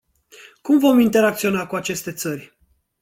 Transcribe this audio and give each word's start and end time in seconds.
Cum 0.61 0.79
vom 0.79 0.99
interacționa 0.99 1.67
cu 1.67 1.75
aceste 1.75 2.11
țări? 2.11 2.57